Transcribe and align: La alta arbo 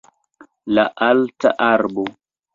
La 0.77 0.85
alta 1.09 1.53
arbo 1.69 2.09